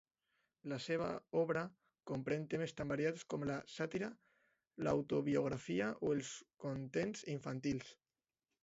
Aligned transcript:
La 0.71 0.77
seva 0.85 1.09
obra 1.41 1.61
comprèn 2.11 2.47
temes 2.53 2.73
tan 2.79 2.91
variats 2.93 3.27
com 3.35 3.45
la 3.51 3.59
sàtira, 3.75 4.11
l'autobiografia 4.89 5.95
o 6.09 6.15
els 6.19 6.35
contes 6.67 7.27
infantils. 7.39 7.97